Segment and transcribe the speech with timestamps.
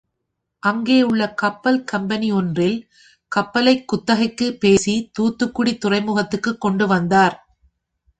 [0.63, 2.77] அங்கே உள்ள கப்பல் கம்பெனி ஒன்றில்,
[3.31, 7.37] கப்பலைக் குத்தகைக்குப் பேசி தூத்துக்குடி துறைமுகத்துக்கு கொண்டு வந்தார்.